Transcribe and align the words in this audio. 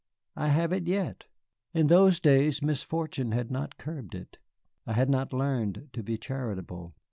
"I 0.35 0.47
have 0.47 0.73
it 0.73 0.87
yet. 0.87 1.25
In 1.75 1.85
those 1.85 2.19
days 2.19 2.63
misfortune 2.63 3.33
had 3.33 3.51
not 3.51 3.77
curbed 3.77 4.15
it. 4.15 4.39
I 4.87 4.93
had 4.93 5.11
not 5.11 5.31
learned 5.31 5.89
to 5.93 6.01
be 6.01 6.17
charitable. 6.17 6.95